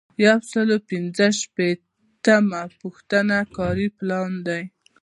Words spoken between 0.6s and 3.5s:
او پنځه شپیتمه پوښتنه